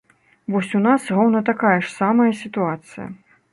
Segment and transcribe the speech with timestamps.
[0.53, 3.09] Вось у нас роўна такая ж самая сітуацыя.